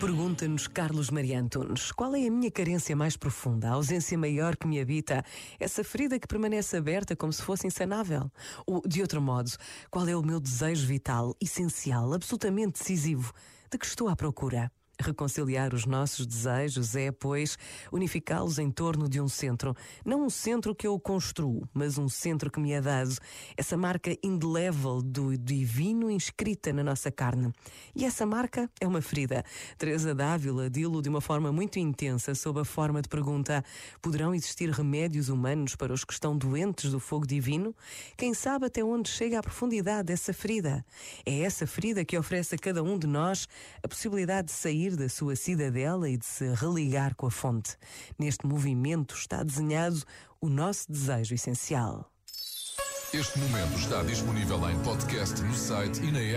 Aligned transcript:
Pergunta-nos 0.00 0.66
Carlos 0.66 1.10
Maria 1.10 1.40
Antunes, 1.40 1.90
qual 1.92 2.14
é 2.14 2.26
a 2.26 2.30
minha 2.30 2.50
carência 2.50 2.94
mais 2.94 3.16
profunda, 3.16 3.68
a 3.68 3.72
ausência 3.72 4.18
maior 4.18 4.56
que 4.56 4.66
me 4.66 4.80
habita, 4.80 5.24
essa 5.58 5.82
ferida 5.82 6.18
que 6.18 6.26
permanece 6.26 6.76
aberta 6.76 7.16
como 7.16 7.32
se 7.32 7.42
fosse 7.42 7.66
insanável? 7.66 8.30
Ou, 8.66 8.82
de 8.86 9.00
outro 9.00 9.22
modo, 9.22 9.50
qual 9.90 10.06
é 10.06 10.14
o 10.14 10.22
meu 10.22 10.40
desejo 10.40 10.86
vital, 10.86 11.34
essencial, 11.40 12.12
absolutamente 12.12 12.80
decisivo, 12.80 13.32
de 13.70 13.78
que 13.78 13.86
estou 13.86 14.08
à 14.08 14.16
procura? 14.16 14.70
Reconciliar 15.00 15.74
os 15.74 15.86
nossos 15.86 16.26
desejos 16.26 16.94
é, 16.94 17.10
pois, 17.10 17.58
unificá-los 17.90 18.58
em 18.58 18.70
torno 18.70 19.08
de 19.08 19.20
um 19.20 19.28
centro. 19.28 19.74
Não 20.04 20.24
um 20.24 20.30
centro 20.30 20.74
que 20.74 20.86
eu 20.86 20.98
construo, 20.98 21.68
mas 21.74 21.98
um 21.98 22.08
centro 22.08 22.50
que 22.50 22.60
me 22.60 22.72
é 22.72 22.80
dado. 22.80 23.14
Essa 23.56 23.76
marca 23.76 24.16
indelével 24.22 25.02
do 25.02 25.36
divino 25.36 26.10
inscrita 26.10 26.72
na 26.72 26.84
nossa 26.84 27.10
carne. 27.10 27.52
E 27.94 28.04
essa 28.04 28.24
marca 28.24 28.70
é 28.80 28.86
uma 28.86 29.02
ferida. 29.02 29.44
Teresa 29.76 30.14
Dávila 30.14 30.70
dilo 30.70 31.02
de 31.02 31.08
uma 31.08 31.20
forma 31.20 31.52
muito 31.52 31.78
intensa, 31.78 32.34
sob 32.34 32.60
a 32.60 32.64
forma 32.64 33.02
de 33.02 33.08
pergunta: 33.08 33.64
poderão 34.00 34.34
existir 34.34 34.70
remédios 34.70 35.28
humanos 35.28 35.74
para 35.76 35.92
os 35.92 36.04
que 36.04 36.12
estão 36.12 36.36
doentes 36.36 36.90
do 36.90 37.00
fogo 37.00 37.26
divino? 37.26 37.74
Quem 38.16 38.32
sabe 38.32 38.66
até 38.66 38.82
onde 38.82 39.08
chega 39.08 39.38
a 39.38 39.42
profundidade 39.42 40.06
dessa 40.06 40.32
ferida? 40.32 40.84
É 41.26 41.40
essa 41.40 41.66
ferida 41.66 42.04
que 42.04 42.16
oferece 42.16 42.54
a 42.54 42.58
cada 42.58 42.82
um 42.82 42.98
de 42.98 43.06
nós 43.06 43.48
a 43.82 43.88
possibilidade 43.88 44.48
de 44.48 44.52
sair 44.52 44.83
sair 44.84 44.96
da 44.96 45.08
sua 45.08 45.36
cidadela 45.36 46.08
e 46.08 46.16
de 46.16 46.26
se 46.26 46.52
religar 46.54 47.14
com 47.14 47.26
a 47.26 47.30
fonte. 47.30 47.76
Neste 48.18 48.46
movimento 48.46 49.14
está 49.14 49.42
desenhado 49.42 50.02
o 50.40 50.48
nosso 50.48 50.90
desejo 50.90 51.34
essencial. 51.34 52.10
Este 53.12 53.38
momento 53.38 53.78
está 53.78 54.02
disponível 54.02 54.58
em 54.68 54.78
podcast 54.82 55.40
no 55.42 55.54
site 55.54 56.02
e 56.02 56.10
na 56.10 56.18
app. 56.18 56.32